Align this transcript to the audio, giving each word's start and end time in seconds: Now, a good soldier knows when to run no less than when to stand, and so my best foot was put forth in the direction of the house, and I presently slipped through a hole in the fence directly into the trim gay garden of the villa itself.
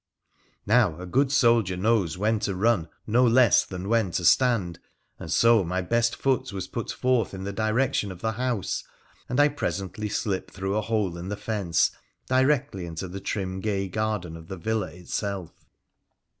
Now, 0.65 0.99
a 0.99 1.05
good 1.05 1.31
soldier 1.31 1.77
knows 1.77 2.17
when 2.17 2.39
to 2.39 2.55
run 2.55 2.89
no 3.05 3.23
less 3.23 3.63
than 3.63 3.87
when 3.87 4.09
to 4.13 4.25
stand, 4.25 4.79
and 5.19 5.31
so 5.31 5.63
my 5.63 5.83
best 5.83 6.15
foot 6.15 6.51
was 6.51 6.67
put 6.67 6.89
forth 6.89 7.35
in 7.35 7.43
the 7.43 7.53
direction 7.53 8.11
of 8.11 8.19
the 8.19 8.31
house, 8.31 8.83
and 9.29 9.39
I 9.39 9.47
presently 9.47 10.09
slipped 10.09 10.55
through 10.55 10.75
a 10.75 10.81
hole 10.81 11.17
in 11.19 11.29
the 11.29 11.37
fence 11.37 11.91
directly 12.27 12.87
into 12.87 13.07
the 13.07 13.19
trim 13.19 13.59
gay 13.59 13.87
garden 13.89 14.35
of 14.35 14.47
the 14.47 14.57
villa 14.57 14.87
itself. 14.87 15.53